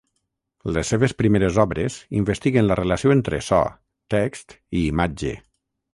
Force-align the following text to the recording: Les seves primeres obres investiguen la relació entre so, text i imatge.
Les 0.77 0.87
seves 0.93 1.13
primeres 1.19 1.59
obres 1.65 1.97
investiguen 2.21 2.67
la 2.71 2.77
relació 2.81 3.15
entre 3.19 3.43
so, 3.49 3.61
text 4.15 4.57
i 4.57 4.83
imatge. 4.93 5.37